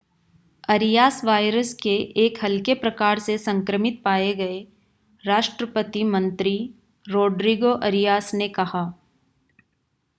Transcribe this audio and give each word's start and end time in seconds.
Arias 0.69 1.23
virus 1.25 1.73
के 1.73 1.93
एक 2.23 2.37
हल्के 2.43 2.73
प्रकार 2.75 3.19
से 3.19 3.37
संक्रमित 3.37 4.01
पाए 4.05 4.33
गये 4.33 4.59
राष्ट्रपति 5.23 6.03
मंत्री 6.05 6.55
रोड्रिगो 7.05 7.71
अरियास 7.83 8.33
ने 8.33 8.49
कहा 8.49 8.83